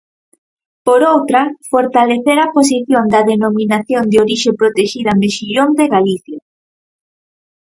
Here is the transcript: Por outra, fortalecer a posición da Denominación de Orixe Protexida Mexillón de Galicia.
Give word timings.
Por 0.87 1.01
outra, 1.13 1.41
fortalecer 1.71 2.37
a 2.41 2.51
posición 2.57 3.03
da 3.13 3.21
Denominación 3.31 4.03
de 4.11 4.17
Orixe 4.23 4.51
Protexida 4.61 5.11
Mexillón 5.21 5.69
de 5.79 5.85
Galicia. 5.95 6.39